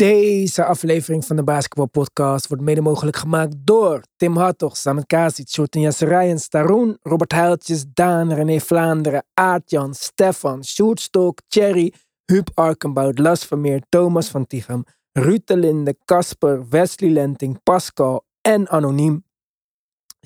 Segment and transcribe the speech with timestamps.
[0.00, 5.48] Deze aflevering van de Basketball Podcast wordt mede mogelijk gemaakt door Tim Hartog, Samet Kasic,
[5.48, 11.92] Shorten Yasserijen, Staroen, Robert Huiltjes, Daan, René Vlaanderen, Aartjan, Stefan, Sjoerd Stok, Thierry,
[12.24, 18.68] Huub Arkenbout, Las Vermeer, Thomas van Tichem, Ruud de Linde, Casper, Wesley Lenting, Pascal en
[18.68, 19.24] Anoniem.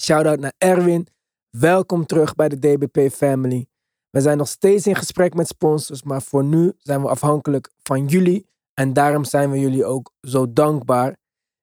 [0.01, 1.07] Shoutout naar Erwin.
[1.51, 3.67] Welkom terug bij de DBP Family.
[4.11, 8.07] We zijn nog steeds in gesprek met sponsors, maar voor nu zijn we afhankelijk van
[8.07, 8.53] jullie.
[8.75, 11.17] En daarom zijn we jullie ook zo dankbaar.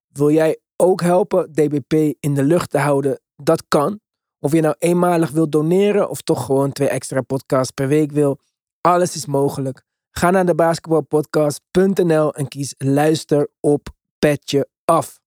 [0.08, 3.22] Wil jij ook helpen DBP in de lucht te houden?
[3.36, 4.00] Dat kan.
[4.40, 8.40] Of je nou eenmalig wilt doneren of toch gewoon twee extra podcasts per week wil.
[8.82, 9.84] Alles is mogelijk.
[10.12, 13.88] Ga naar de basketbalpodcast.nl en kies luister op
[14.20, 15.20] petje af.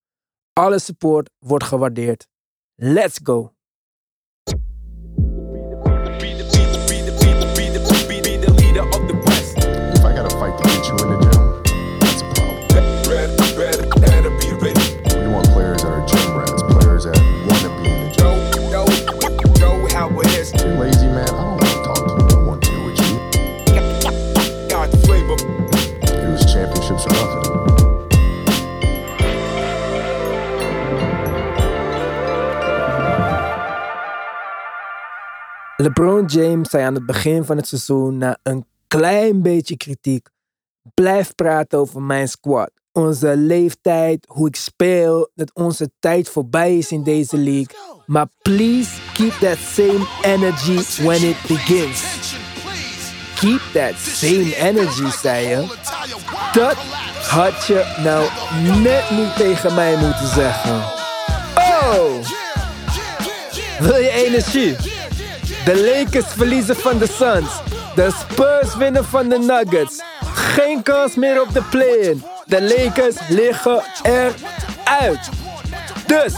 [0.52, 2.26] Alle support wordt gewaardeerd.
[2.74, 3.53] Let's go!
[36.26, 40.28] James zei aan het begin van het seizoen na een klein beetje kritiek:
[40.94, 42.70] blijf praten over mijn squad.
[42.92, 47.76] Onze leeftijd, hoe ik speel, dat onze tijd voorbij is in deze league.
[48.06, 52.34] Maar please keep that same energy when it begins.
[53.34, 55.66] Keep that same energy, zei je.
[56.52, 56.76] Dat
[57.28, 58.28] had je nou
[58.82, 60.74] net niet tegen mij moeten zeggen.
[61.54, 62.26] Oh!
[63.78, 64.94] Wil je energie?
[65.65, 67.60] De Lakers verliezen van de Suns.
[67.94, 70.03] De Spurs winnen van de Nuggets.
[70.34, 72.22] Geen kans meer op de play-in.
[72.47, 75.28] De Lakers liggen eruit.
[76.06, 76.34] Dus,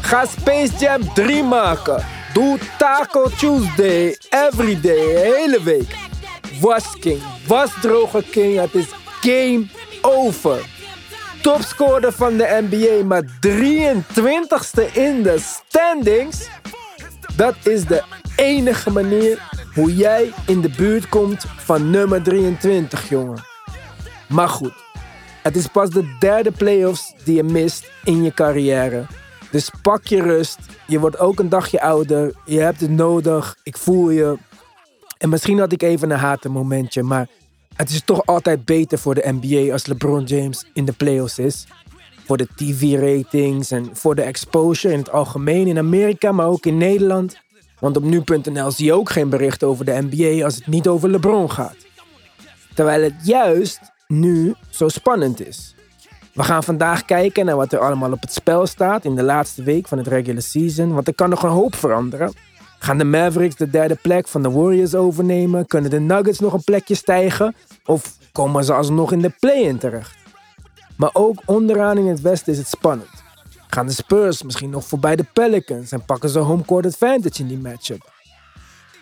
[0.00, 2.04] ga Space Jam 3 maken.
[2.32, 5.94] Doe Taco Tuesday, everyday, hele week.
[6.60, 8.60] Was King, was droge King.
[8.60, 8.86] Het is
[9.20, 9.66] game
[10.00, 10.58] over.
[11.42, 16.48] Topscorer van de NBA, maar 23ste in de standings.
[17.36, 18.02] Dat is de
[18.36, 23.44] enige manier hoe jij in de buurt komt van nummer 23, jongen.
[24.28, 24.74] Maar goed,
[25.42, 29.06] het is pas de derde playoffs die je mist in je carrière.
[29.50, 30.58] Dus pak je rust.
[30.86, 32.32] Je wordt ook een dagje ouder.
[32.44, 33.56] Je hebt het nodig.
[33.62, 34.36] Ik voel je.
[35.18, 37.28] En misschien had ik even een hatenmomentje, maar
[37.76, 41.66] het is toch altijd beter voor de NBA als LeBron James in de playoffs is.
[42.24, 46.76] Voor de TV-ratings en voor de exposure in het algemeen in Amerika, maar ook in
[46.76, 47.36] Nederland.
[47.78, 51.10] Want op nu.nl zie je ook geen bericht over de NBA als het niet over
[51.10, 51.76] LeBron gaat.
[52.74, 55.74] Terwijl het juist nu zo spannend is.
[56.32, 59.62] We gaan vandaag kijken naar wat er allemaal op het spel staat in de laatste
[59.62, 60.94] week van het regular season.
[60.94, 62.32] Want er kan nog een hoop veranderen.
[62.78, 65.66] Gaan de Mavericks de derde plek van de Warriors overnemen?
[65.66, 67.54] Kunnen de Nuggets nog een plekje stijgen?
[67.84, 70.16] Of komen ze alsnog in de play-in terecht?
[70.96, 73.24] Maar ook onderaan in het westen is het spannend.
[73.66, 77.48] Gaan de Spurs misschien nog voorbij de Pelicans en pakken ze home court advantage in
[77.48, 78.12] die matchup?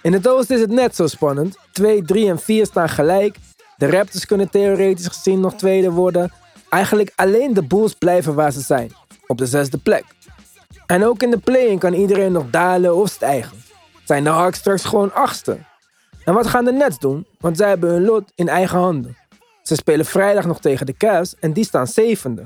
[0.02, 1.56] In het oosten is het net zo spannend.
[1.72, 3.36] 2, 3 en 4 staan gelijk.
[3.76, 6.32] De Raptors kunnen theoretisch gezien nog tweede worden.
[6.68, 8.92] Eigenlijk alleen de Bulls blijven waar ze zijn,
[9.26, 10.04] op de zesde plek.
[10.86, 13.62] En ook in de play-in kan iedereen nog dalen of stijgen.
[14.04, 15.58] Zijn de Hawks straks gewoon achtste?
[16.24, 17.26] En wat gaan de Nets doen?
[17.38, 19.16] Want zij hebben hun lot in eigen handen.
[19.62, 22.44] Ze spelen vrijdag nog tegen de Cavs en die staan zevende.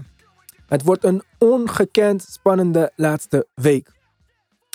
[0.69, 3.93] Het wordt een ongekend spannende laatste week.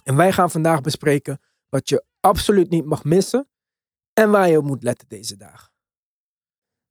[0.04, 1.40] En wij gaan vandaag bespreken
[1.70, 3.48] wat je absoluut niet mag missen
[4.14, 5.72] en waar je op moet letten deze dagen.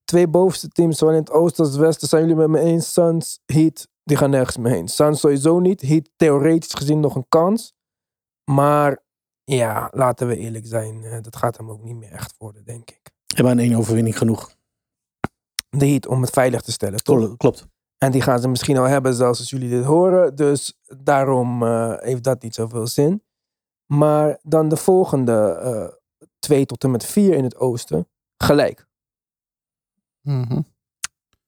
[0.04, 2.92] Twee bovenste teams, zowel in het oosten als het westen, zijn jullie met me eens.
[2.92, 4.88] Suns, Heat, die gaan nergens meer heen.
[4.88, 5.80] Suns sowieso niet.
[5.80, 7.72] Heat theoretisch gezien nog een kans.
[8.50, 9.02] Maar
[9.44, 11.04] ja, laten we eerlijk zijn.
[11.04, 13.00] eh, Dat gaat hem ook niet meer echt worden, denk ik.
[13.34, 14.54] Hebben aan één overwinning genoeg.
[15.69, 17.19] De Heat om het veilig te stellen, toch?
[17.28, 17.66] Kl- Klopt.
[18.02, 20.34] En die gaan ze misschien al hebben zelfs als jullie dit horen.
[20.34, 23.22] Dus daarom eh, heeft dat niet zoveel zin.
[23.87, 28.08] Maar dan de volgende eh, twee tot en met vier in het oosten.
[28.37, 28.87] Gelijk.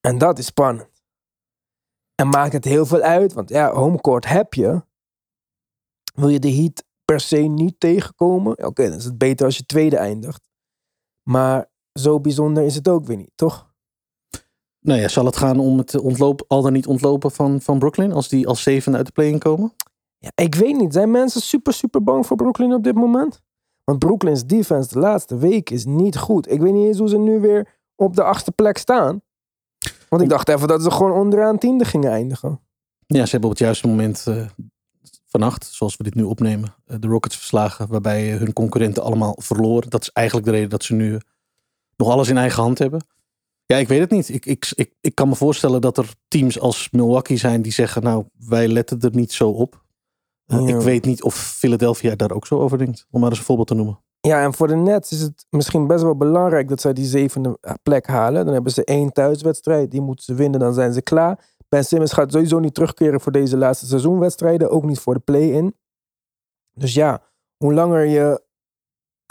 [0.01, 1.05] En dat is spannend.
[2.15, 3.33] En maakt het heel veel uit.
[3.33, 4.85] Want ja, homecourt heb je.
[6.15, 8.67] Wil je de Heat per se niet tegenkomen?
[8.67, 10.49] Oké, dan is het beter als je tweede eindigt.
[11.23, 13.74] Maar zo bijzonder is het ook weer niet, toch?
[14.85, 18.13] Nou ja, zal het gaan om het ontlopen, al dan niet ontlopen van, van Brooklyn?
[18.13, 19.73] Als die als zevende uit de play-in komen?
[20.19, 20.93] Ja, ik weet niet.
[20.93, 23.41] Zijn mensen super, super bang voor Brooklyn op dit moment?
[23.85, 26.51] Want Brooklyn's defense de laatste week is niet goed.
[26.51, 29.23] Ik weet niet eens hoe ze nu weer op de achtste plek staan.
[30.09, 32.61] Want ik dacht even dat ze gewoon onderaan tiende gingen eindigen.
[33.07, 34.47] Ja, ze hebben op het juiste moment eh,
[35.27, 37.89] vannacht, zoals we dit nu opnemen, eh, de Rockets verslagen.
[37.89, 39.91] Waarbij eh, hun concurrenten allemaal verloren.
[39.91, 41.21] Dat is eigenlijk de reden dat ze nu
[41.97, 43.07] nog alles in eigen hand hebben.
[43.67, 44.29] Ja, ik weet het niet.
[44.29, 48.03] Ik, ik, ik, ik kan me voorstellen dat er teams als Milwaukee zijn die zeggen,
[48.03, 49.83] nou, wij letten er niet zo op.
[50.47, 50.77] Eh, Ja.
[50.77, 53.07] Ik weet niet of Philadelphia daar ook zo over denkt.
[53.11, 54.03] Om maar eens een voorbeeld te noemen.
[54.21, 57.59] Ja, en voor de Nets is het misschien best wel belangrijk dat zij die zevende
[57.83, 58.45] plek halen.
[58.45, 61.45] Dan hebben ze één thuiswedstrijd, die moeten ze winnen, dan zijn ze klaar.
[61.69, 65.75] Ben Simmons gaat sowieso niet terugkeren voor deze laatste seizoenwedstrijden, ook niet voor de play-in.
[66.73, 67.23] Dus ja,
[67.57, 68.43] hoe langer je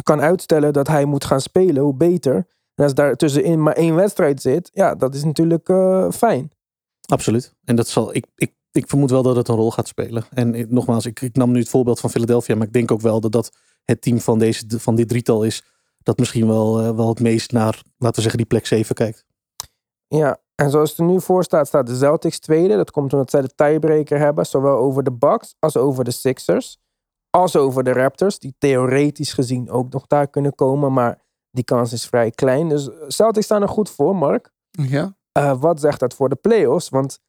[0.03, 2.47] kan uitstellen dat hij moet gaan spelen, hoe beter.
[2.75, 6.51] En als daar tussenin maar één wedstrijd zit, ja, dat is natuurlijk eh, fijn.
[7.05, 7.53] Absoluut.
[7.63, 10.23] En dat zal, ik, ik, ik vermoed wel dat het een rol gaat spelen.
[10.33, 13.01] En ik- nogmaals, ik, ik nam nu het voorbeeld van Philadelphia, maar ik denk ook
[13.01, 13.51] wel dat dat
[13.83, 15.63] het team van, deze, van dit drietal is.
[16.03, 19.25] Dat misschien wel, eh, wel het meest naar, laten we zeggen, die plek 7 kijkt.
[20.07, 22.75] Ja, en zoals het er nu voor staat, staat de Celtics tweede.
[22.75, 26.77] Dat komt omdat zij de tiebreaker hebben, zowel over de Bucks als over de Sixers.
[27.29, 31.21] Als over de Raptors, die theoretisch gezien ook nog daar kunnen komen, maar
[31.53, 32.69] die kans is vrij klein.
[32.69, 34.51] Dus Celtics staan er goed voor, Mark.
[34.71, 35.15] Ja.
[35.31, 36.89] Eh, wat zegt dat voor de playoffs?
[36.89, 37.19] Want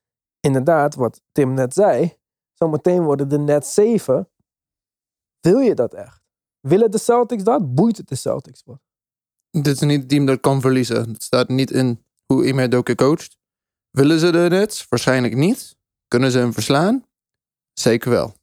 [0.40, 2.16] inderdaad, wat Tim net zei,
[2.52, 4.28] zometeen worden de net 7.
[5.40, 6.22] Wil je dat echt?
[6.60, 7.74] Willen de Celtics dat?
[7.74, 8.80] Boeit het de Celtics wat?
[9.50, 11.10] Dit is niet het team dat kan verliezen.
[11.12, 13.38] Het staat niet in hoe Ime Doke coacht.
[13.90, 14.86] Willen ze de Nets?
[14.88, 15.76] Waarschijnlijk niet.
[16.08, 17.04] Kunnen ze hem verslaan?
[17.72, 18.34] Zeker wel.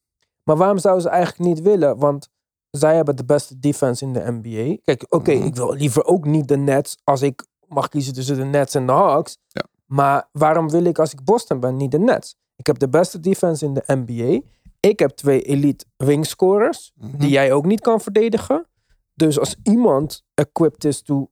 [0.44, 1.98] Maar waarom zouden ze eigenlijk niet willen?
[1.98, 2.30] Want
[2.71, 4.77] zij hebben de beste defense in de NBA.
[4.83, 5.45] Kijk, oké, Mhm.
[5.45, 8.85] ik wil liever ook niet de Nets als ik mag kiezen tussen de Nets en
[8.85, 9.38] de Hawks.
[9.47, 9.65] Ja.
[9.85, 12.35] Maar waarom wil ik als ik Boston ben niet de Nets?
[12.56, 14.41] Ik heb de beste defense in de NBA.
[14.79, 17.18] Ik heb twee elite wingscorers Mhm.
[17.18, 18.65] die jij ook niet kan verdedigen.
[19.13, 21.31] Dus als iemand equipped is to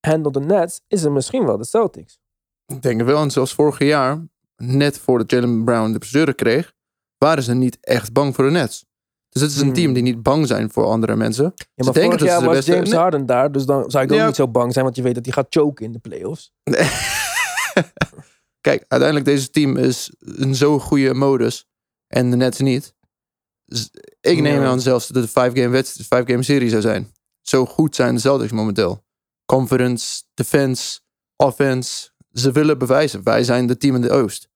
[0.00, 2.18] handle the Nets, is het misschien wel de Celtics.
[2.66, 3.22] Ik denk wel.
[3.22, 4.26] En zoals vorig jaar,
[4.56, 6.72] net voordat Jalen Brown de blessure kreeg,
[7.18, 8.84] waren ze niet echt bang voor de Nets.
[9.34, 9.74] Dus het is een Hmm.
[9.74, 11.44] team die niet bang zijn voor andere mensen.
[11.44, 12.98] Ja, Ze maar denken vorig dat ze jaar was beste- James Nee.
[12.98, 14.26] Harden daar, dus dan zou ik ook Ja.
[14.26, 16.52] niet zo bang zijn, want je weet dat hij gaat choken in de playoffs.
[18.60, 21.66] Kijk, uiteindelijk deze team is in zo'n goede modus
[22.06, 22.94] en de Nets niet.
[23.64, 23.90] Dus
[24.20, 24.66] ik neem Ja.
[24.68, 27.12] aan zelfs dat het een five-game wedstrijd, five-game serie zou zijn.
[27.42, 29.04] Zo goed zijn de Celtics momenteel.
[29.44, 31.00] Conference, defense,
[31.36, 32.10] offense.
[32.32, 33.22] Ze willen bewijzen.
[33.22, 34.48] Wij zijn de team in de Oost.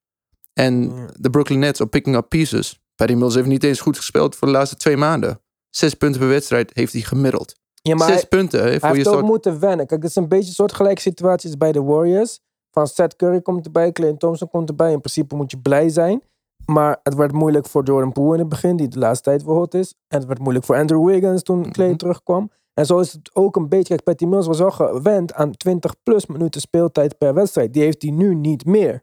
[0.53, 2.81] En de Brooklyn Nets are picking up pieces.
[2.99, 5.41] Patty Mills heeft niet eens goed gespeeld voor de laatste twee maanden.
[5.71, 7.55] Zes punten per wedstrijd heeft hij gemiddeld.
[7.83, 9.27] Ja, maar Zes hij, punten hè, hij voor je heeft ook start.
[9.27, 9.87] moeten wennen.
[9.87, 12.41] Kijk, het is een beetje een soortgelijke situatie als bij de Warriors.
[12.71, 14.93] Van Seth Curry komt erbij, Clay Thompson komt erbij.
[14.93, 16.23] In principe moet je blij zijn.
[16.67, 19.55] Maar het werd moeilijk voor Jordan Poole in het begin, die de laatste tijd wel
[19.55, 19.95] hot is.
[20.09, 21.97] En het werd moeilijk voor Andrew Wiggins toen Clay Mhm.
[21.97, 22.51] terugkwam.
[22.75, 23.89] En zo is het ook een beetje.
[23.95, 27.73] Kijk, Patty Mills was al gewend aan 20 plus minuten speeltijd per wedstrijd.
[27.73, 29.03] Die heeft hij nu niet meer.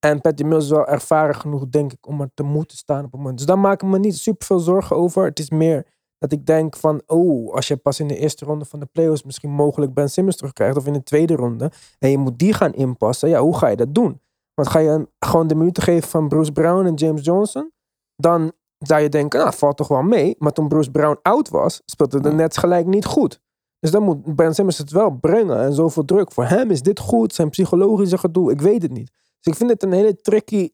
[0.00, 3.10] En Patty Mills is wel ervaren genoeg, denk ik, om er te moeten staan op
[3.10, 3.36] het moment.
[3.36, 5.24] Dus daar maak ik me niet super veel zorgen over.
[5.24, 5.86] Het is meer
[6.18, 9.22] dat ik denk van, oh, als je pas in de eerste ronde van de playoffs
[9.22, 12.72] misschien mogelijk Ben Simmons terugkrijgt, of in de tweede ronde, en je moet die gaan
[12.72, 14.20] inpassen, ja, hoe ga je dat doen?
[14.54, 17.72] Want ga je gewoon de minuten geven van Bruce Brown en James Johnson,
[18.16, 20.36] dan zou je denken, nou, valt toch wel mee.
[20.38, 23.40] Maar toen Bruce Brown oud was, speelde de Nets gelijk niet goed.
[23.78, 26.32] Dus dan moet Ben Simmons het wel brengen en zoveel druk.
[26.32, 29.10] Voor hem is dit goed, zijn psychologische gedoe, ik weet het niet.
[29.40, 30.70] Dus ik vind het een hele tricky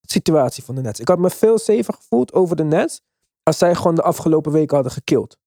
[0.00, 1.00] situatie van de Nets.
[1.00, 3.00] Ik had me veel safer gevoeld over de Nets
[3.42, 5.38] als zij gewoon de afgelopen weken hadden gekild.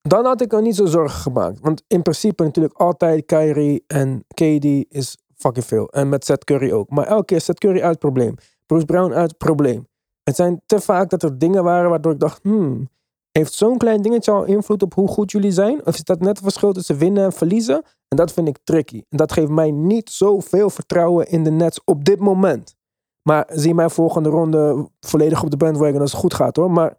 [0.00, 1.60] Dan had ik er niet zo zorgen gemaakt.
[1.60, 5.88] Want in principe natuurlijk altijd Kyrie en KD is fucking veel.
[5.88, 6.90] En met Seth Curry ook.
[6.90, 8.34] Maar elke keer Seth Curry uit probleem.
[8.66, 9.88] Bruce Brown uit probleem.
[10.22, 12.42] Het zijn te vaak dat er dingen waren waardoor ik dacht...
[12.42, 12.88] Hmm,
[13.38, 15.86] heeft zo'n klein dingetje al invloed op hoe goed jullie zijn?
[15.86, 17.82] Of is dat net het verschil tussen winnen en verliezen?
[18.08, 19.02] En dat vind ik tricky.
[19.08, 22.74] En dat geeft mij niet zoveel vertrouwen in de Nets op dit moment.
[23.22, 26.70] Maar zie mij volgende ronde volledig op de bandwagon als het goed gaat hoor.
[26.70, 26.96] Maar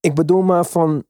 [0.00, 1.04] ik bedoel maar van...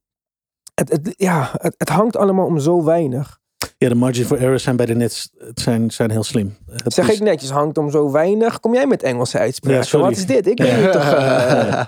[0.75, 3.39] Het, het, ja, het, het hangt allemaal om zo weinig.
[3.79, 6.57] Ja, de margin for error zijn bij de Nets het zijn, zijn heel slim.
[6.71, 8.61] Het Zeg is- ik netjes, hangt om zo weinig.
[8.61, 9.99] Kom jij met Engelse uitspraken?
[9.99, 10.05] Ja.
[10.05, 10.47] Wat is dit?
[10.47, 11.13] Ik weet niet toch...
[11.13, 11.85] eh,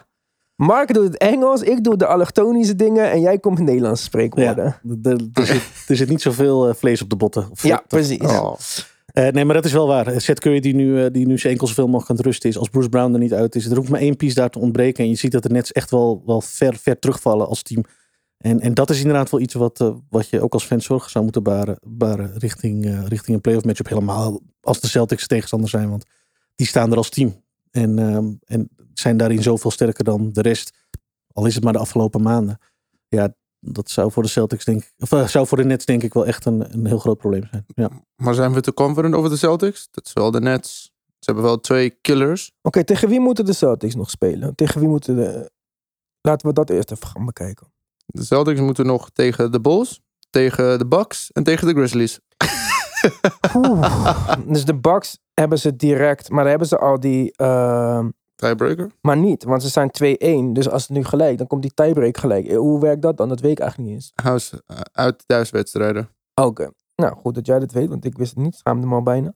[0.67, 4.77] Mark doet het Engels, ik doe de allochtonische dingen en jij komt met Nederlandse spreekwoorden.
[4.83, 7.51] Ja, er, er, zit, er zit niet zoveel eh, vlees op de botten.
[7.51, 8.19] Of Ja, precies.
[8.19, 8.55] Oh.
[9.07, 10.21] Eh, nee, maar dat is wel waar.
[10.21, 12.59] Seth Curry die nu, eh, die nu zijn enkel zoveel mogelijk aan het rusten is.
[12.59, 13.67] Als Bruce Brown er niet uit is.
[13.67, 15.05] Er hoeft maar één piece daar te ontbreken.
[15.05, 17.85] En je ziet dat de Nets echt wel, wel ver, ver terugvallen als team.
[18.41, 21.11] En, en dat is inderdaad wel iets wat, eh, wat je ook als fan zorgen
[21.11, 23.89] zou moeten baren, baren richting, eh, richting een playoff matchup.
[23.89, 25.91] Helemaal als de Celtics tegenstander zijn.
[25.91, 26.05] Want
[26.55, 27.43] die staan er als team.
[27.71, 30.79] En, ehm, en zijn daarin zoveel sterker dan de rest.
[31.33, 32.59] Al is het maar de afgelopen maanden.
[33.09, 36.03] Ja, dat zou voor de Celtics denk ik, of eh, zou voor de Nets denk
[36.03, 37.65] ik wel echt een, een heel groot probleem zijn.
[37.75, 37.91] Ja.
[38.17, 39.89] Maar zijn we te confident over de Celtics?
[39.91, 40.93] Dat is wel de Nets.
[41.07, 42.53] Ze hebben wel twee killers.
[42.63, 44.55] Oké, tegen wie moeten de Celtics nog spelen?
[44.55, 45.51] Tegen wie moeten de...
[46.21, 47.73] Laten we dat eerst even gaan bekijken.
[48.07, 50.01] De Celtics moeten nog tegen de Bulls,
[50.31, 52.21] tegen de Bucks en tegen de Grizzlies.
[54.47, 57.33] Dus de Bucks hebben ze direct, maar dan hebben ze al die...
[57.37, 58.91] ehm, Tiebreaker?
[59.01, 59.91] maar niet, want ze zijn
[60.51, 60.53] 2-1.
[60.53, 62.47] Dus als het nu gelijk, dan komt die tiebreak gelijk.
[62.47, 63.29] Eh, Hoe werkt dat dan?
[63.29, 64.13] Dat weet ik eigenlijk niet eens.
[64.23, 66.09] Huis, eh, uit thuiswedstrijden.
[66.35, 66.71] Oké.
[66.97, 68.55] Nou, goed dat jij dat weet, want ik wist het niet.
[68.55, 69.35] Schaamde me al bijna.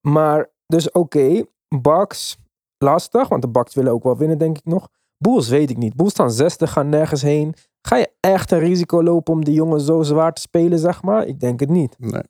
[0.00, 1.44] Maar, dus oké.
[1.82, 2.36] Bucks,
[2.78, 4.88] lastig, want de Bucks willen ook wel winnen, denk ik nog.
[5.18, 5.96] Bulls weet ik niet.
[5.96, 7.54] Bulls staan 60, gaan nergens heen.
[7.82, 11.26] Ga je echt een risico lopen om die jongen zo zwaar te spelen, zeg maar?
[11.26, 11.94] Ik denk het niet.
[11.98, 12.22] Nee,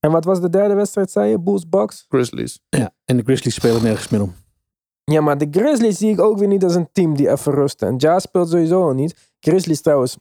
[0.00, 1.40] En wat was de derde wedstrijd, zei je?
[1.40, 2.04] Bulls, Bucks?
[2.08, 2.60] Grizzlies.
[2.68, 2.90] ja.
[3.04, 4.34] En de Grizzlies spelen nergens meer om.
[5.04, 7.88] Ja, maar de Grizzlies zie ik ook weer niet als een team die even rusten.
[7.88, 9.32] En Jazz speelt sowieso al niet.
[9.40, 10.16] Grizzlies trouwens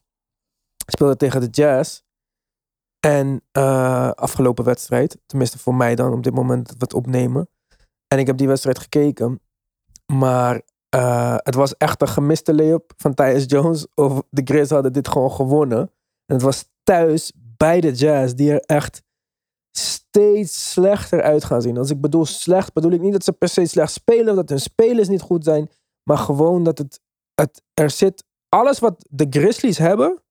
[0.86, 2.02] speelde tegen de Jazz.
[3.00, 7.50] En eh, afgelopen wedstrijd, tenminste voor mij dan op dit moment dat we het opnemen.
[8.08, 9.42] En ik heb die wedstrijd gekeken.
[10.14, 13.88] Maar eh, het was echt een gemiste layup van Tyus Jones.
[13.96, 15.80] Of de Grizz hadden dit gewoon gewonnen.
[16.26, 19.02] En het was thuis bij de Jazz die er echt
[19.72, 21.78] steeds slechter uit gaan zien.
[21.78, 24.50] Als ik bedoel slecht, bedoel ik niet dat ze per se slecht spelen, of dat
[24.50, 25.70] hun spelers niet goed zijn,
[26.04, 27.02] maar gewoon dat het,
[27.34, 30.24] het er zit, alles wat de Grizzlies hebben,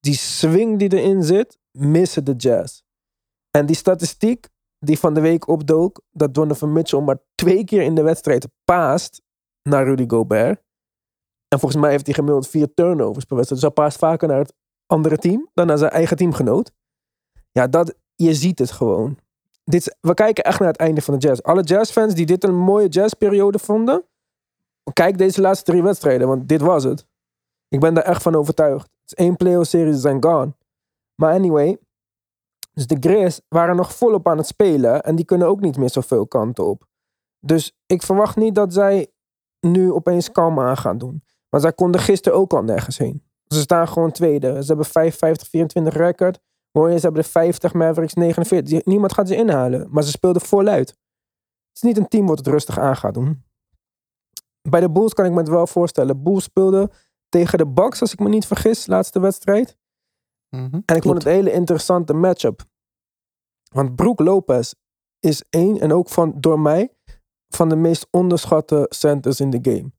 [0.00, 2.82] die swing die erin zit, missen de Jazz.
[3.50, 4.48] En die statistiek
[4.78, 9.22] die van de week opdook, dat Donovan Mitchell maar twee keer in de wedstrijd paast
[9.62, 10.62] naar Rudy Gobert.
[11.48, 13.62] En volgens mij heeft hij gemiddeld vier turnovers per wedstrijd.
[13.62, 14.54] Dus hij paast vaker naar het
[14.86, 16.72] andere team dan naar zijn eigen teamgenoot.
[17.52, 19.18] Ja, dat, je ziet het gewoon.
[19.64, 21.40] Dit, we kijken echt naar het einde van de jazz.
[21.40, 24.04] Alle jazzfans die dit een mooie jazzperiode vonden,
[24.92, 27.06] kijk deze laatste drie wedstrijden, want dit was het.
[27.68, 28.82] Ik ben daar echt van overtuigd.
[28.84, 30.52] Het is één playoff serie, ze zijn gone.
[31.14, 31.78] Maar anyway,
[32.74, 35.90] dus de Grizz waren nog volop aan het spelen en die kunnen ook niet meer
[35.90, 36.86] zoveel kanten op.
[37.40, 39.10] Dus ik verwacht niet dat zij
[39.60, 41.22] nu opeens kalm aan gaan doen.
[41.48, 43.22] Maar zij konden gisteren ook al nergens heen.
[43.46, 44.60] Ze staan gewoon tweede.
[44.60, 46.40] Ze hebben 55, 24 record.
[46.78, 48.68] Warriors hebben de 50, Mavericks 49.
[48.70, 49.88] Die- Niemand gaat ze inhalen.
[49.90, 50.88] Maar ze speelden voluit.
[50.88, 50.96] Het
[51.72, 53.44] is niet een team wat het rustig aan gaat doen.
[54.68, 56.22] Bij de Bulls kan ik me het wel voorstellen.
[56.22, 56.90] Bulls speelden
[57.28, 59.76] tegen de Bucks, als ik me niet vergis, laatste wedstrijd.
[60.56, 60.80] Mhm.
[60.86, 62.64] En ik vond het een hele interessante matchup.
[63.72, 64.72] Want Brook Lopez
[65.20, 66.94] is één, en ook van, door mij,
[67.48, 69.92] van de meest onderschatte centers in de game.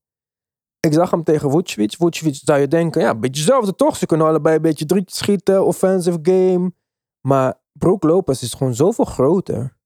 [0.86, 1.96] Ik zag hem tegen Vucevic.
[1.98, 3.96] Vucevic zou je denken, ja, een beetje hetzelfde toch?
[3.96, 6.74] Ze kunnen allebei een beetje drietjes schieten, offensive game.
[7.22, 9.78] Maar Brook Lopez is gewoon zoveel groter.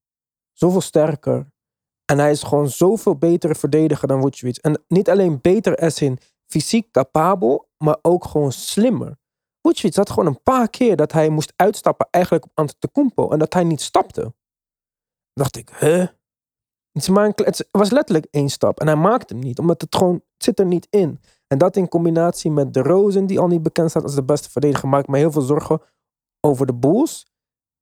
[0.52, 1.52] Zoveel sterker.
[2.04, 4.56] En hij is gewoon zoveel betere verdediger dan Vucevic.
[4.56, 9.18] En niet alleen beter als in fysiek capabel, maar ook gewoon slimmer.
[9.62, 13.30] Vucevic had gewoon een paar keer dat hij moest uitstappen eigenlijk op Antetokounmpo.
[13.30, 14.34] En dat hij niet stapte.
[15.32, 16.04] dacht ik, hè?
[16.92, 17.06] Het,
[17.44, 18.80] het was letterlijk één stap.
[18.80, 21.20] En hij maakte hem niet, omdat het gewoon het zit er niet in.
[21.46, 24.50] En dat in combinatie met de Rosen, die al niet bekend staat als de beste
[24.50, 25.80] verdediger, maakt me heel veel zorgen
[26.40, 27.26] over de Bulls.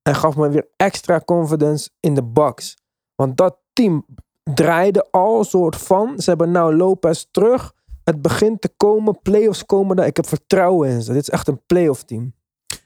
[0.01, 2.77] En gaf me weer extra confidence in de Bucks.
[3.15, 4.05] Want dat team
[4.53, 6.19] draaide al soort van.
[6.19, 7.73] Ze hebben nou Lopez terug.
[8.03, 9.21] Het begint te komen.
[9.21, 10.05] Playoffs komen daar.
[10.05, 11.13] Ik heb vertrouwen in ze.
[11.13, 12.33] Dit is echt een playoff team.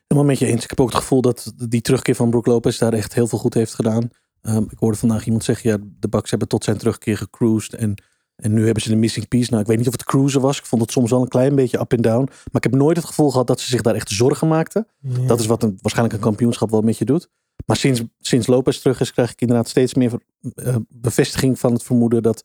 [0.07, 0.63] Helemaal met je eens.
[0.63, 3.39] Ik heb ook het gevoel dat die terugkeer van Brook Lopez daar echt heel veel
[3.39, 4.09] goed heeft gedaan.
[4.43, 7.73] Ehm, ik hoorde vandaag iemand zeggen, ja, de Bucks hebben tot zijn terugkeer gecruised.
[7.73, 7.95] En,
[8.35, 9.49] en nu hebben ze de missing piece.
[9.49, 10.57] Nou, ik weet niet of het cruisen was.
[10.57, 12.23] Ik vond het soms wel een klein beetje up en down.
[12.23, 14.87] Maar ik heb nooit het gevoel gehad dat ze zich daar echt zorgen maakten.
[15.27, 17.29] Dat is wat een, waarschijnlijk een kampioenschap wel met je doet.
[17.65, 20.11] Maar sinds, sinds Lopez terug is, krijg ik inderdaad steeds meer
[20.55, 22.43] eh, bevestiging van het vermoeden dat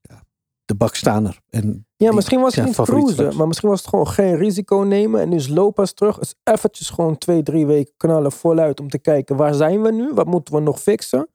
[0.00, 0.22] ja,
[0.64, 1.40] de Bucks staan er.
[1.48, 3.12] En Ja, misschien was het niet cruisen.
[3.12, 3.36] straks.
[3.36, 5.20] Maar misschien was het gewoon geen risico nemen.
[5.20, 6.18] En nu is Lopez terug.
[6.18, 8.80] Is eventjes gewoon twee, drie weken knallen voluit.
[8.80, 10.12] Om te kijken, waar zijn we nu?
[10.14, 11.28] Wat moeten we nog fixen?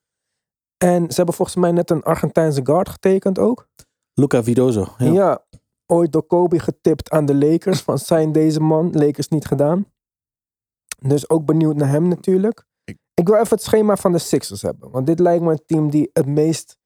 [0.85, 3.67] En ze hebben volgens mij net een Argentijnse guard getekend ook.
[4.13, 4.85] Luca Vidoso.
[4.97, 5.11] Ja.
[5.11, 5.45] Ja.
[5.85, 7.81] ooit door Kobe getipt aan de Lakers.
[7.81, 8.91] Van zijn deze man?
[8.91, 9.85] Lakers niet gedaan.
[10.99, 12.65] Dus ook benieuwd naar hem natuurlijk.
[12.83, 14.91] Ik- Ik wil even het schema van de Sixers hebben.
[14.91, 16.77] Want dit lijkt me een team die het meest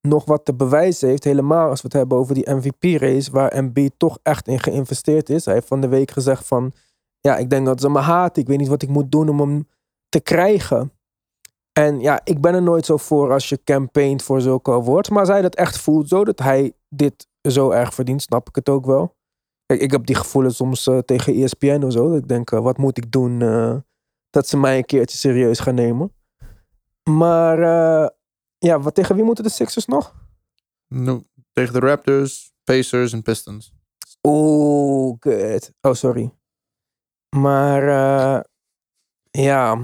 [0.00, 1.24] nog wat te bewijzen heeft.
[1.24, 3.30] Helemaal als we het hebben over die MVP-race.
[3.30, 5.44] Waar MB toch echt in geïnvesteerd is.
[5.44, 6.72] Hij heeft van de week gezegd van...
[7.20, 8.36] Ja, ik denk dat ze me haat.
[8.36, 9.68] Ik weet niet wat ik moet doen om hem
[10.08, 10.92] te krijgen.
[11.80, 15.08] En ja, ik ben er nooit zo voor als je campaignt voor zulke awards.
[15.08, 18.54] Maar als hij dat echt voelt zo, dat hij dit zo erg verdient, snap ik
[18.54, 19.16] het ook wel.
[19.66, 22.08] Kijk, ik heb die gevoelens soms eh, tegen ESPN of zo.
[22.08, 23.76] Dat ik denk, eh, wat moet ik doen eh,
[24.30, 26.12] dat ze mij een keertje serieus gaan nemen.
[27.10, 27.58] Maar
[28.58, 30.14] ja, wat, tegen wie moeten de Sixers nog?
[30.88, 33.72] No, tegen de Raptors, Pacers en Pistons.
[34.22, 35.72] Oeh, kut.
[35.80, 36.34] Oh, sorry.
[37.36, 37.84] Maar
[39.30, 39.78] ja,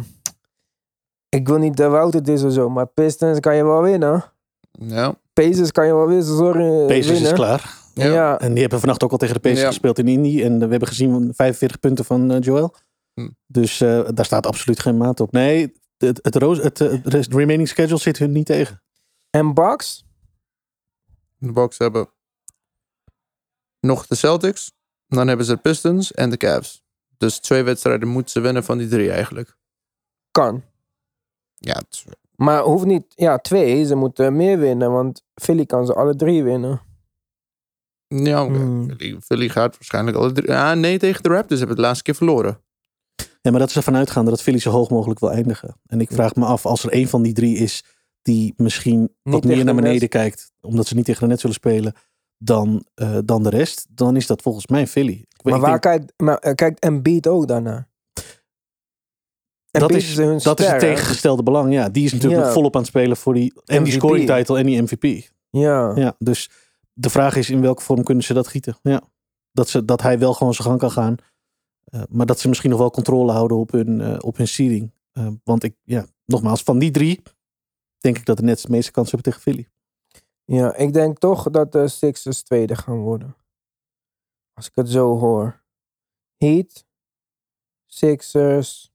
[1.31, 4.25] ik wil niet de Wouter dit of zo, maar Pistons kan je wel winnen.
[4.71, 5.15] Ja.
[5.33, 6.25] Pacers kan je wel winnen.
[6.27, 7.79] Sorry, Pacers is klaar.
[7.95, 8.05] Ja.
[8.07, 8.39] Ja.
[8.41, 9.67] En die hebben vannacht ook al tegen de Pacers Ja.
[9.67, 10.43] gespeeld in Indy.
[10.43, 12.75] En we hebben gezien 45 punten van eh, Joel.
[13.15, 13.29] Hm.
[13.47, 15.33] Dus eh, daar staat absoluut geen maat op.
[15.33, 18.83] Nee, het, het, roos- het, eh, het remaining schedule zit hun niet tegen.
[19.31, 20.05] En Bucks?
[21.39, 22.09] De Bucks hebben
[23.81, 24.73] nog de Celtics.
[25.07, 26.83] Dan hebben ze de Pistons en de Cavs.
[27.19, 29.57] Dus twee wedstrijden moeten ze winnen van die drie eigenlijk.
[30.31, 30.63] Kan.
[31.63, 32.05] Ja, het
[32.37, 33.85] Maar hoeft niet, ja, twee.
[33.87, 36.81] Ze moeten meer winnen, want Philly kan ze alle drie winnen.
[38.09, 38.55] ja oké.
[38.55, 38.91] Hmm.
[38.97, 40.55] Philly, Philly gaat waarschijnlijk alle drie.
[40.55, 42.61] Ah, nee, tegen de Raptors hebben we de laatste keer verloren.
[43.43, 45.77] Ja, maar dat is ervan uitgaande dat Philly zo hoog mogelijk wil eindigen.
[45.87, 47.85] En ik vraag me af, als er een van die drie is
[48.23, 51.95] die misschien wat meer naar beneden kijkt, omdat ze niet tegen de net zullen spelen,
[52.39, 55.13] dan, eh, dan de rest, dan is dat volgens mij Philly.
[55.13, 57.49] Ik weet- Maar ik waar denk- kijkt, maar, eh, kijkt Embiid ook
[59.71, 61.73] dat is, hun dat is het tegengestelde belang.
[61.73, 62.47] Ja, die is natuurlijk Ja.
[62.47, 65.29] nog volop aan het spelen voor die, en die scoring title en die MVP.
[65.51, 65.93] Ja.
[65.95, 66.51] Ja, dus
[66.93, 68.79] de vraag is in welke vorm kunnen ze dat gieten?
[68.83, 69.03] Ja.
[69.53, 71.17] Dat, ze, dat hij wel gewoon zijn gang kan gaan.
[71.85, 74.93] Eh, maar dat ze misschien nog wel controle houden op hun, eh, op hun seeding.
[75.13, 77.23] Eh, want ik, ja, nogmaals, van die drie
[77.99, 79.69] denk ik dat de Nets de meeste kans hebben tegen Philly.
[80.45, 83.37] Ja, ik denk toch dat de Sixers tweede gaan worden.
[84.53, 85.63] Als ik het zo hoor.
[86.37, 86.87] Heat,
[87.87, 88.90] Sixers,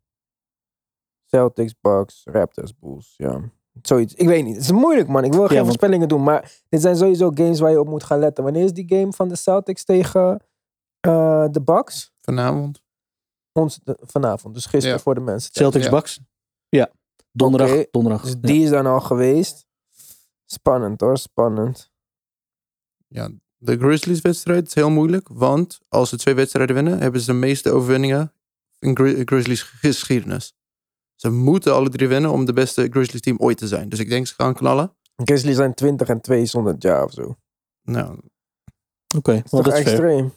[1.35, 3.13] Celtics, Bucks, Raptors, Bulls.
[3.17, 3.41] Ja,
[3.81, 4.13] zoiets.
[4.13, 4.55] Ik weet niet.
[4.55, 5.23] Het is moeilijk, man.
[5.23, 6.23] Ik wil geen want- voorspellingen doen.
[6.23, 8.43] Maar dit zijn sowieso games waar je op moet gaan letten.
[8.43, 10.41] Wanneer is die game van de Celtics tegen
[10.99, 12.13] eh, de Bucks?
[12.21, 12.81] Vanavond.
[13.51, 15.03] Ons, de- vanavond, dus gisteren Ja.
[15.03, 15.49] voor de mensen.
[15.53, 15.91] Celtics Ja.
[15.91, 16.19] Bucks?
[16.69, 16.91] Ja.
[17.31, 17.71] Donderdag.
[17.71, 18.21] Oké, donderdag.
[18.21, 18.37] Dus Ja.
[18.39, 19.65] die is dan al geweest.
[20.45, 21.91] Spannend hoor, spannend.
[23.07, 25.27] Ja, de Grizzlies wedstrijd is heel moeilijk.
[25.31, 28.33] Want als ze twee wedstrijden winnen, hebben ze de meeste overwinningen
[28.79, 30.54] in Gri- Grizzlies geschiedenis.
[31.15, 33.89] Ze moeten alle drie winnen om de beste Grizzlies team ooit te zijn.
[33.89, 34.95] Dus ik denk ze gaan knallen.
[35.15, 37.35] Grizzlies zijn 20 en 2 zonder Ja of zo.
[37.83, 38.19] Nou,
[39.17, 39.77] Oké, Dat is dat fair.
[39.77, 40.33] extreem?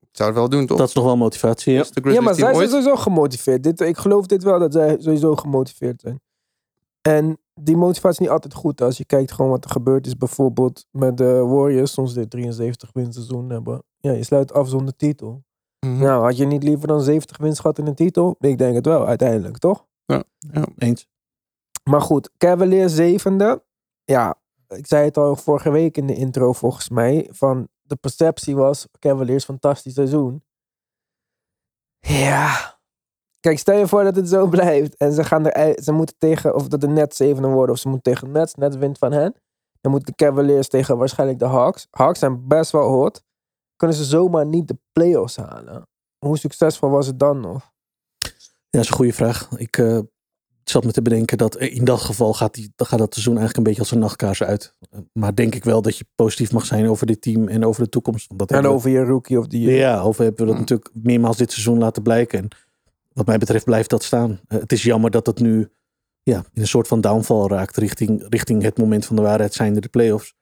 [0.00, 0.78] ik zou het wel doen toch?
[0.78, 1.72] Dat is nog wel motivatie.
[1.72, 1.84] Ja.
[2.02, 3.62] Ja, maar zij zijn sowieso gemotiveerd.
[3.62, 6.20] Dit, ik geloof dit wel, dat zij sowieso gemotiveerd zijn.
[7.02, 8.80] En die motivatie is niet altijd goed.
[8.80, 10.16] Als je kijkt gewoon wat er gebeurd is.
[10.16, 11.92] Bijvoorbeeld met de Warriors.
[11.92, 13.82] Soms dit 73 winstseizoen hebben.
[13.98, 15.44] Ja, je sluit af zonder titel.
[15.80, 16.02] Mhm.
[16.02, 18.36] Nou, had je niet liever dan 70 winst gehad in een titel?
[18.38, 19.86] Ik denk het wel, uiteindelijk, toch?
[20.78, 21.08] Eens.
[21.90, 23.64] Maar goed, Cavaliers zevende.
[24.04, 27.28] Ja, ik zei het al vorige week in de intro volgens mij.
[27.30, 30.44] Van de perceptie was Cavaliers fantastisch seizoen.
[31.98, 32.78] Ja.
[33.40, 34.96] Kijk, stel je voor dat het zo blijft.
[34.96, 37.88] En ze gaan er ze moeten tegen, of dat de Nets zevende worden, of ze
[37.88, 38.54] moeten tegen de Nets.
[38.54, 39.34] Net wint van hen.
[39.80, 41.86] Dan moeten de Cavaliers tegen waarschijnlijk de Hawks.
[41.90, 43.24] Hawks zijn best wel hot.
[43.76, 45.82] Kunnen ze zomaar niet de playoffs halen?
[46.18, 47.72] Hoe succesvol was het dan nog?
[48.18, 48.28] Ja,
[48.70, 49.48] dat is een goede vraag.
[49.56, 49.98] Ik eh,
[50.64, 53.62] zat me te bedenken dat in dat geval gaat, die, gaat dat seizoen eigenlijk een
[53.72, 54.72] beetje als een nachtkaars uit.
[54.90, 57.82] Eh, Maar denk ik wel dat je positief mag zijn over dit team en over
[57.82, 58.38] de toekomst.
[58.38, 59.70] Dat En we- over je rookie of die.
[59.70, 60.60] Ja, over hebben we dat Mm.
[60.60, 62.38] natuurlijk meermaals dit seizoen laten blijken.
[62.38, 62.48] En
[63.12, 64.40] wat mij betreft blijft dat staan.
[64.48, 65.70] Eh, het is jammer dat het nu
[66.22, 69.80] ja, in een soort van downfall raakt richting, richting het moment van de waarheid zijnde
[69.80, 70.34] de playoffs.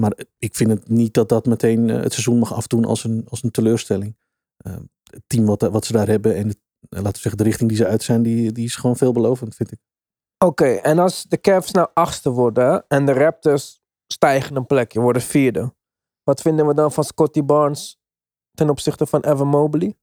[0.00, 3.26] Maar ik vind het niet dat dat meteen eh, het seizoen mag afdoen als een,
[3.28, 4.16] als een teleurstelling.
[4.56, 6.54] Eh, het team wat, wat ze daar hebben en eh,
[6.88, 9.72] laten we zeggen de richting die ze uit zijn, die, die is gewoon veelbelovend, vind
[9.72, 9.78] ik.
[10.44, 15.22] Oké, en als de Cavs nou achtste worden en de Raptors stijgen een plekje, worden
[15.22, 15.74] vierde.
[16.22, 18.00] Wat vinden we dan van Scotty Barnes
[18.50, 19.96] ten opzichte van Evan Mobley?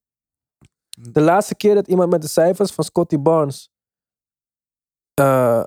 [0.89, 3.71] De laatste keer dat iemand met de cijfers van Scotty Barnes
[5.13, 5.63] eh,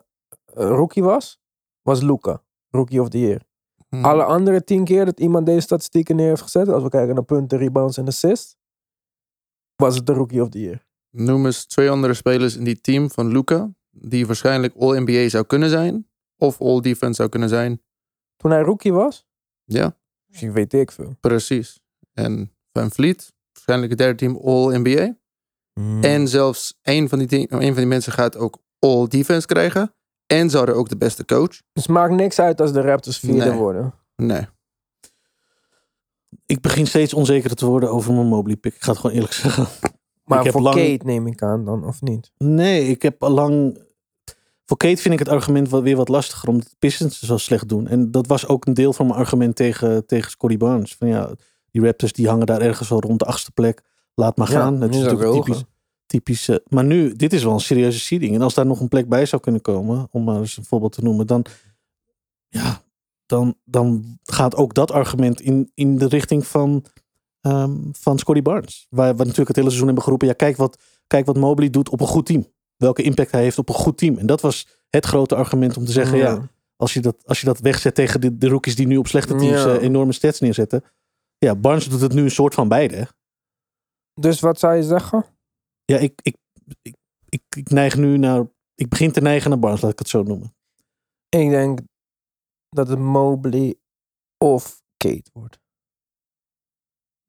[0.46, 1.40] rookie was,
[1.82, 3.42] was Luca, rookie of the year.
[3.94, 4.04] Mhm.
[4.04, 7.24] Alle andere tien keer dat iemand deze statistieken neer heeft gezet, als we kijken naar
[7.24, 8.56] punten, rebounds en assists,
[9.76, 10.86] was het de rookie of the year.
[11.10, 13.74] Noem eens twee andere spelers in die team van Luca.
[13.90, 16.08] Die waarschijnlijk All-NBA zou kunnen zijn.
[16.36, 17.82] Of All-Defense zou kunnen zijn.
[18.36, 19.26] Toen hij rookie was,
[19.64, 21.16] Ja, misschien weet ik veel.
[21.20, 21.80] precies.
[22.12, 25.16] En Van Vliet, waarschijnlijk het derde team All-NBA.
[25.72, 26.02] Hmm.
[26.02, 29.94] En zelfs een van, die team, een van die mensen gaat ook All-Defense krijgen.
[30.26, 31.48] En ze hadden ook de beste coach.
[31.48, 33.58] Dus het maakt niks uit als de Raptors vierde Nee.
[33.58, 33.94] worden.
[34.16, 34.46] Nee.
[36.46, 38.74] Ik begin steeds onzekerder te worden over mijn Mobley pick.
[38.74, 39.66] Ik ga het gewoon eerlijk zeggen.
[40.24, 42.32] Maar Ik heb voor lang- Kate neem ik aan dan, of niet?
[42.38, 43.78] Nee, ik heb al lang.
[44.64, 47.36] Voor Kate vind ik het argument wel weer wat lastiger, omdat de Pistons het zo
[47.36, 47.86] slecht doen.
[47.86, 50.94] En dat was ook een deel van mijn argument tegen, tegen Scotty Barnes.
[50.94, 51.30] Van ja,
[51.70, 53.82] die Raptors die hangen daar ergens wel rond de achtste plek.
[54.14, 54.80] Laat maar Ja, gaan.
[54.80, 55.64] het is is dat natuurlijk wel typisch.
[56.06, 58.34] Typisch eh, maar nu, dit is wel een serieuze seeding.
[58.34, 60.92] En als daar nog een plek bij zou kunnen komen, om maar eens een voorbeeld
[60.92, 61.44] te noemen, dan,
[62.48, 62.82] ja,
[63.26, 66.84] dan, dan gaat ook dat argument in, in de richting van
[67.40, 68.86] ehm, van Scotty Barnes.
[68.90, 70.28] Waar we natuurlijk het hele seizoen hebben geroepen.
[70.28, 72.46] Ja, kijk wat, kijk wat Mobley doet op een goed team.
[72.76, 74.18] Welke impact hij heeft op een goed team.
[74.18, 77.46] En dat was het grote argument om te zeggen, ja, als, je dat, als je
[77.46, 79.74] dat wegzet tegen de, de rookies die nu op slechte teams Ja.
[79.76, 80.84] eh, enorme stats neerzetten.
[81.38, 83.06] Ja, Barnes doet het nu een soort van beide.
[84.20, 85.24] Dus wat zou je zeggen?
[85.84, 86.36] Ja, ik, ik,
[86.82, 86.96] ik,
[87.28, 90.22] ik, ik neig nu naar, ik begin te neigen naar Barnes, laat ik het zo
[90.22, 90.54] noemen.
[91.28, 91.78] Ik denk
[92.68, 93.74] dat het Mobley
[94.38, 95.58] of Kate wordt.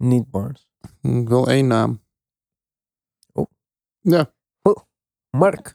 [0.04, 0.68] Niet Barnes.
[1.02, 2.04] Ik wil één naam.
[3.34, 3.46] Oh.
[4.00, 4.34] Ja.
[5.30, 5.74] Mark.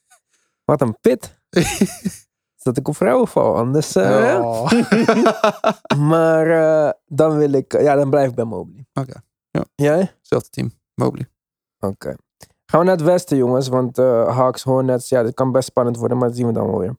[0.70, 1.40] Wat een pit.
[2.66, 3.94] Dat ik op vrouwen val, anders.
[3.94, 4.70] eh, Oh.
[6.10, 8.86] Maar eh, dan wil ik, ja, dan blijf ik bij Mobley.
[8.92, 9.64] Oké, ja.
[9.74, 9.98] Jij?
[10.00, 10.70] Hetzelfde team.
[10.94, 11.28] Mobley.
[11.80, 12.14] Oké.
[12.66, 13.68] Gaan we naar het westen, jongens.
[13.68, 16.66] Want eh Hawks, Hornets, ja, dit kan best spannend worden, maar dat zien we dan
[16.66, 16.96] wel weer.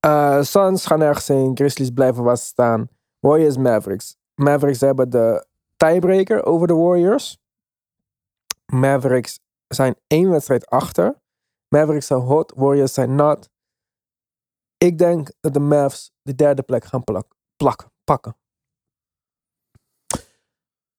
[0.00, 1.56] Eh Suns gaan ergens heen.
[1.56, 2.88] Grizzlies blijven waar staan.
[3.18, 4.16] Warriors, Mavericks.
[4.34, 5.46] Mavericks hebben de
[5.76, 7.38] tiebreaker over de Warriors.
[8.66, 11.20] Mavericks zijn één wedstrijd achter.
[11.68, 13.48] Mavericks zijn hot, Warriors zijn not.
[14.78, 18.36] Ik denk dat de Mavs de derde plek gaan plak, plakken, pakken.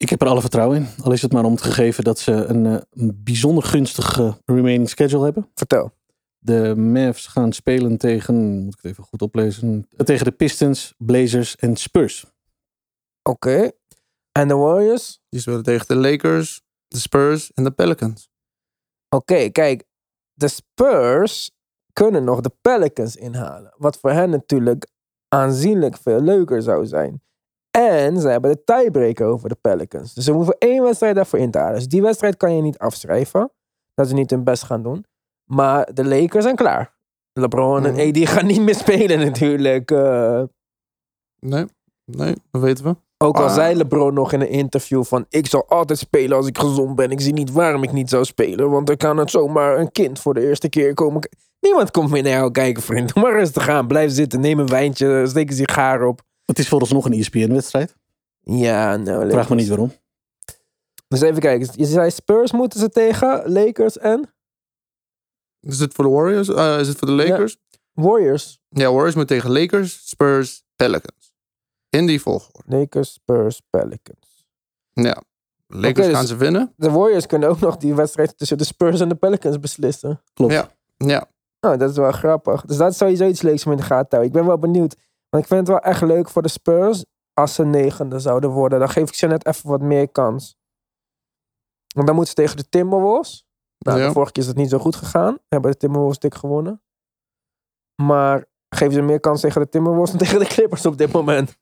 [0.01, 0.87] Ik heb er alle vertrouwen in.
[1.03, 4.89] Al is het maar om het gegeven dat ze een, eh, een bijzonder gunstige remaining
[4.89, 5.49] schedule hebben.
[5.55, 5.91] Vertel.
[6.37, 11.55] De Mavs gaan spelen tegen, moet ik het even goed oplezen, tegen de Pistons, Blazers
[11.55, 12.25] en Spurs.
[13.23, 13.71] Oké.
[14.31, 15.19] En de Warriors?
[15.29, 18.29] Die spelen tegen de Lakers, de Spurs en de Pelicans.
[19.09, 19.83] Oké, kijk.
[20.33, 21.51] De Spurs
[21.93, 23.73] kunnen nog de Pelicans inhalen.
[23.77, 24.87] Wat voor hen natuurlijk
[25.27, 27.21] aanzienlijk veel leuker zou zijn.
[27.71, 30.13] En ze hebben de tiebreaker over de Pelicans.
[30.13, 31.75] Dus ze hoeven één wedstrijd daarvoor in te halen.
[31.75, 33.51] Dus die wedstrijd kan je niet afschrijven.
[33.93, 35.05] Dat ze niet hun best gaan doen.
[35.49, 36.93] Maar de Lakers zijn klaar.
[37.33, 38.07] LeBron en Mhm.
[38.23, 39.91] AD gaan niet meer spelen natuurlijk.
[39.91, 40.43] eh.
[41.39, 41.65] Nee,
[42.05, 42.95] nee, dat weten we.
[43.17, 43.53] Ook al Ah.
[43.53, 45.25] zei LeBron nog in een interview van...
[45.29, 47.11] Ik zal altijd spelen als ik gezond ben.
[47.11, 48.69] Ik zie niet waarom ik niet zou spelen.
[48.69, 51.29] Want dan kan het zomaar een kind voor de eerste keer komen.
[51.59, 53.13] Niemand komt meer naar jou kijken, vriend.
[53.13, 53.87] Doe maar rustig aan.
[53.87, 54.39] Blijf zitten.
[54.39, 55.23] Neem een wijntje.
[55.27, 56.21] Steek een sigaar op.
[56.51, 57.95] Het is vooralsnog een ESPN-wedstrijd.
[58.41, 59.29] Ja, nou...
[59.29, 59.91] Vraag me niet waarom.
[61.07, 61.69] Dus even kijken.
[61.75, 63.51] Je zei Spurs moeten ze tegen.
[63.51, 64.33] Lakers en
[65.59, 66.49] Is het voor de Warriors?
[66.49, 67.57] Eh, is het voor de Lakers?
[67.93, 68.59] Warriors.
[68.69, 71.33] Ja, Warriors moet tegen Lakers, Spurs, Pelicans.
[71.89, 72.77] In die volgorde.
[72.77, 74.47] Lakers, Spurs, Pelicans.
[74.93, 75.23] Ja.
[75.67, 76.73] Lakers dus- gaan ze winnen.
[76.75, 80.21] De Warriors kunnen ook nog die wedstrijd tussen de Spurs en de Pelicans beslissen.
[80.33, 80.53] Klopt.
[80.53, 80.71] Ja.
[80.97, 81.29] Ja.
[81.59, 82.65] Oh, dat is wel grappig.
[82.65, 84.35] Dus dat is sowieso iets leuks om in de gaten te houden.
[84.35, 84.95] Ik ben wel benieuwd.
[85.31, 87.05] Want ik vind het wel echt leuk voor de Spurs.
[87.33, 88.79] Als ze negende zouden worden.
[88.79, 90.57] Dan geef ik ze net even wat meer kans.
[91.95, 93.45] Want dan moeten ze tegen de Timberwolves.
[93.77, 94.07] Nou, Ja.
[94.07, 95.37] de vorige keer is het niet zo goed gegaan.
[95.49, 96.81] Hebben de Timberwolves dik gewonnen.
[98.01, 101.57] Maar geven ze meer kans tegen de Timberwolves dan tegen de Clippers op dit moment.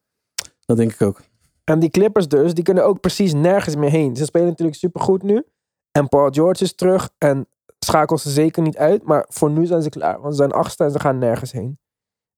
[0.65, 1.21] Dat denk ik ook.
[1.63, 4.15] En die Clippers dus, die kunnen ook precies nergens meer heen.
[4.15, 5.43] Ze spelen natuurlijk supergoed nu.
[5.91, 7.10] En Paul George is terug.
[7.17, 7.47] En
[7.79, 9.03] schakelt ze zeker niet uit.
[9.03, 10.21] Maar voor nu zijn ze klaar.
[10.21, 11.79] Want ze zijn achtste en ze gaan nergens heen.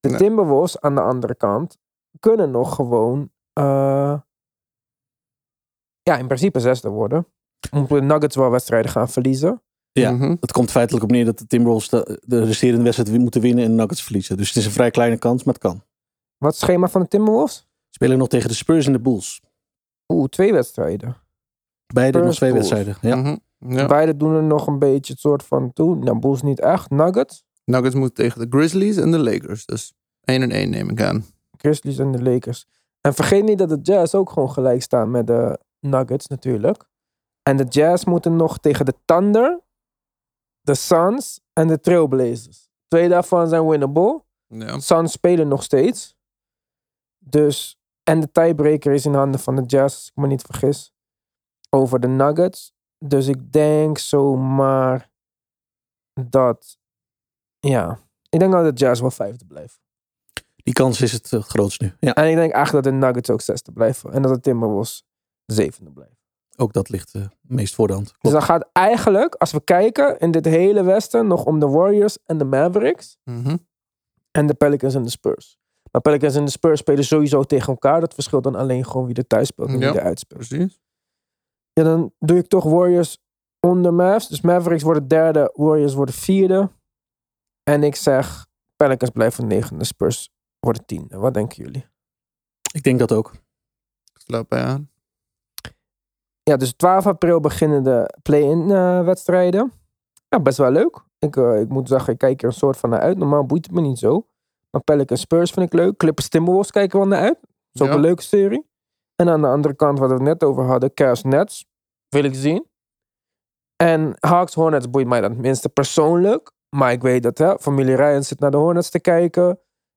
[0.01, 0.17] De Nee.
[0.17, 1.77] Timberwolves aan de andere kant
[2.19, 3.31] kunnen nog gewoon...
[3.53, 4.19] eh,
[6.01, 7.27] ja, in principe zesde worden.
[7.71, 9.61] Omdat de Nuggets wel wedstrijden gaan verliezen.
[9.91, 10.11] Ja.
[10.11, 10.35] Mhm.
[10.39, 13.69] Het komt feitelijk op neer dat de Timberwolves de, de resterende wedstrijd moeten winnen en
[13.69, 14.37] de Nuggets verliezen.
[14.37, 15.81] Dus het is een vrij kleine kans, maar het kan.
[16.37, 17.67] Wat is het schema van de Timberwolves?
[17.89, 19.41] Spelen nog tegen de Spurs en de Bulls.
[20.07, 21.17] Oeh, twee wedstrijden.
[21.93, 22.69] Beide nog Spurs, twee Bulls.
[22.69, 23.09] wedstrijden.
[23.09, 23.15] Ja.
[23.59, 23.75] Mhm.
[23.77, 23.85] ja.
[23.85, 25.95] Beide doen er nog een beetje het soort van toe.
[25.95, 26.89] Nou, Bulls niet echt.
[26.89, 27.43] Nuggets.
[27.71, 29.65] Nuggets moeten tegen de Grizzlies en de Lakers.
[29.65, 31.25] Dus 1 en 1 neem ik aan.
[31.57, 32.65] Grizzlies en de Lakers.
[33.01, 36.89] En vergeet niet dat de Jazz ook gewoon gelijk staan met de Nuggets natuurlijk.
[37.43, 39.61] En de Jazz moeten nog tegen de Thunder,
[40.61, 42.69] de Suns en de Trailblazers.
[42.87, 44.23] Twee daarvan zijn winnable.
[44.47, 44.79] Ja.
[44.79, 46.15] Suns spelen nog steeds.
[47.17, 50.93] Dus, en de tiebreaker is in handen van de Jazz, als ik me niet vergis.
[51.69, 52.73] Over de Nuggets.
[52.97, 55.11] Dus ik denk zomaar
[56.13, 56.79] dat,
[57.61, 59.79] ja, ik denk dat de Jazz wel vijfde blijft.
[60.55, 61.93] Die kans is het eh, grootst nu.
[61.99, 64.11] Ja, En ik denk eigenlijk dat de Nuggets ook zesde blijven.
[64.13, 65.03] En dat de Timberwolves
[65.45, 66.17] zevende blijven.
[66.57, 68.05] ook dat ligt eh, meest voor de hand.
[68.05, 68.35] Dus Klopt.
[68.35, 72.37] dan gaat eigenlijk, als we kijken in dit hele westen, nog om de Warriors en
[72.37, 73.17] de Mavericks.
[73.23, 73.57] Mhm.
[74.31, 75.57] En de Pelicans en de Spurs.
[75.91, 77.99] Maar Pelicans en de Spurs spelen sowieso tegen elkaar.
[77.99, 79.91] Dat verschilt dan alleen gewoon wie er thuis speelt en Ja.
[79.91, 80.47] wie er uitspeelt.
[80.47, 80.79] Precies.
[81.73, 83.17] Ja, dan doe ik toch Warriors
[83.59, 84.27] onder Mavs.
[84.27, 86.69] Dus Mavericks worden derde, Warriors worden vierde.
[87.63, 91.17] En ik zeg Pelicans blijven negende, Spurs worden tiende.
[91.17, 91.85] Wat denken jullie?
[92.73, 93.31] Ik denk dat ook.
[94.13, 94.89] Ik sluit bij aan.
[96.43, 99.71] Ja, dus 12 april beginnen de play-in eh, wedstrijden.
[100.29, 101.03] Ja, best wel leuk.
[101.19, 103.17] Ik, eh, ik moet zeggen, ik kijk er een soort van naar uit.
[103.17, 104.25] Normaal boeit het me niet zo.
[104.71, 105.97] Maar Pelicans Spurs vind ik leuk.
[105.97, 107.39] Clippers Timberwolves kijken we wel naar uit.
[107.41, 107.93] Dat is ook Ja.
[107.93, 108.69] een leuke serie.
[109.15, 111.65] En aan de andere kant, wat we het net over hadden, Cavs Nets
[112.09, 112.65] wil ik zien.
[113.75, 116.51] En Hawks Hornets boeit mij dan tenminste persoonlijk.
[116.75, 119.43] Maar ik weet dat hè, familie Ryan zit naar de Hornets te kijken.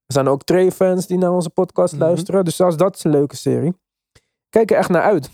[0.07, 2.03] Er zijn ook Trey-fans die naar onze podcast Mhm.
[2.03, 2.45] luisteren.
[2.45, 3.75] Dus zelfs dat is een leuke serie.
[4.49, 5.31] Kijk er echt naar uit.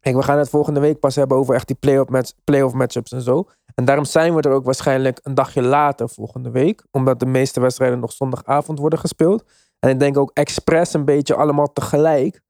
[0.00, 3.12] Kijk, we gaan het volgende week pas hebben over echt die play-off match, play matchups
[3.12, 3.48] en zo.
[3.74, 6.84] En daarom zijn we er ook waarschijnlijk een dagje later volgende week.
[6.90, 9.44] Omdat de meeste wedstrijden nog zondagavond worden gespeeld.
[9.78, 12.40] En ik denk ook expres een beetje allemaal tegelijk.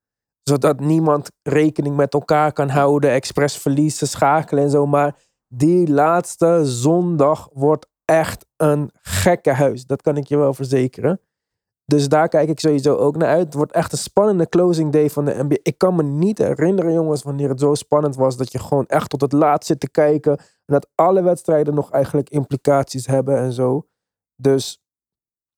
[0.42, 3.10] Zodat niemand rekening met elkaar kan houden.
[3.10, 4.86] Expres verliezen, schakelen en zo.
[4.86, 5.16] Maar
[5.48, 9.86] die laatste zondag wordt echt een gekke huis.
[9.86, 11.20] Dat kan ik je wel verzekeren.
[11.86, 13.44] Dus daar kijk ik sowieso ook naar uit.
[13.44, 15.56] Het wordt echt een spannende closing day van de NBA.
[15.62, 18.36] Ik kan me niet herinneren, jongens, wanneer het zo spannend was.
[18.36, 20.38] Dat je gewoon echt tot het laatst zit te kijken.
[20.38, 23.86] En dat alle wedstrijden nog eigenlijk implicaties hebben en zo.
[24.36, 24.82] Dus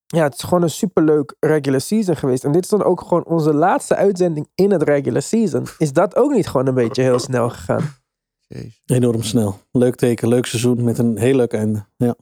[0.06, 2.44] ja, het is gewoon een superleuk regular season geweest.
[2.44, 5.66] En dit is dan ook gewoon onze laatste uitzending in het regular season.
[5.78, 7.94] Is dat ook niet gewoon een beetje heel snel gegaan?
[8.86, 9.58] Enorm snel.
[9.72, 11.86] Leuk teken, leuk seizoen met een heel leuk einde.
[11.96, 12.16] Ja.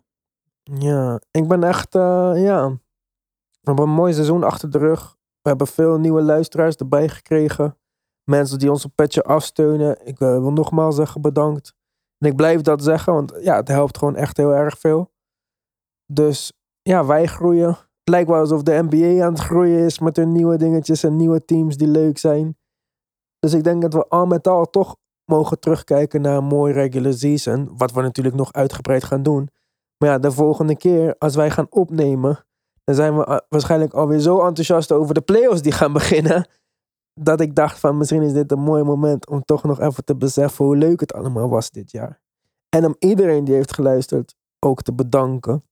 [0.72, 2.68] Ja, ik ben echt, eh, ja.
[3.60, 5.16] We hebben een mooi seizoen achter de rug.
[5.42, 7.78] We hebben veel nieuwe luisteraars erbij gekregen.
[8.24, 10.06] Mensen die ons op petje afsteunen.
[10.06, 11.74] Ik eh, wil nogmaals zeggen bedankt.
[12.18, 15.12] En ik blijf dat zeggen, want ja, het helpt gewoon echt heel erg veel.
[16.12, 17.68] Dus ja, wij groeien.
[17.68, 21.16] Het lijkt wel alsof de NBA aan het groeien is met hun nieuwe dingetjes en
[21.16, 22.56] nieuwe teams die leuk zijn.
[23.38, 27.12] Dus ik denk dat we al met al toch mogen terugkijken naar een mooi regular
[27.12, 27.76] season.
[27.76, 29.48] Wat we natuurlijk nog uitgebreid gaan doen.
[29.98, 32.44] Maar ja, de volgende keer als wij gaan opnemen,
[32.84, 36.48] dan zijn we waarschijnlijk alweer zo enthousiast over de playoffs die gaan beginnen.
[37.20, 40.16] Dat ik dacht van misschien is dit een mooi moment om toch nog even te
[40.16, 42.20] beseffen hoe leuk het allemaal was dit jaar.
[42.68, 45.64] En om iedereen die heeft geluisterd ook te bedanken.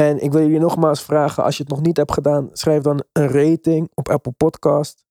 [0.00, 3.04] En ik wil jullie nogmaals vragen, als je het nog niet hebt gedaan, schrijf dan
[3.12, 5.04] een rating op Apple Podcast.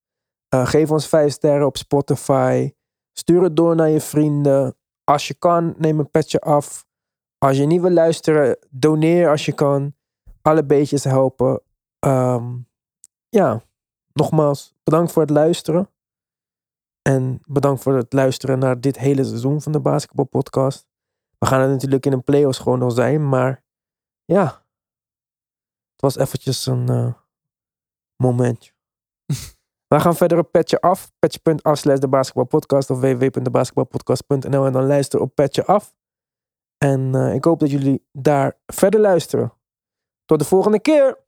[0.56, 2.71] Uh, geef ons vijf sterren op Spotify.
[3.13, 4.75] Stuur het door naar je vrienden.
[5.04, 6.86] Als je kan, neem een petje af.
[7.45, 9.95] Als je niet wil luisteren, doneer als je kan.
[10.41, 11.62] Alle beetjes helpen.
[11.99, 12.67] Um,
[13.29, 13.63] ja,
[14.13, 15.89] nogmaals, bedankt voor het luisteren.
[17.01, 20.88] En bedankt voor het luisteren naar dit hele seizoen van de Basketball Podcast.
[21.38, 23.63] We gaan er natuurlijk in een playoffs gewoon nog zijn, maar
[24.23, 24.45] ja.
[25.91, 27.13] Het was eventjes een uh,
[28.15, 28.71] momentje.
[29.93, 31.12] We gaan verder op Petje Af.
[31.19, 35.95] Petje.af slash de basketbalpodcast of www.debasketbalpodcast.nl en dan luister op Petje Af.
[36.77, 39.53] En uh, ik hoop dat jullie daar verder luisteren.
[40.25, 41.23] Tot de volgende keer!